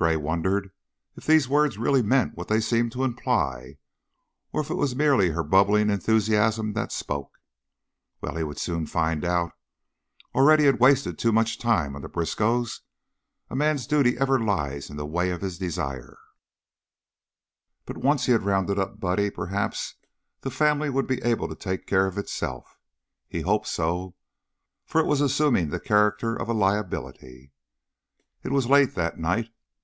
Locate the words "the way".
14.96-15.28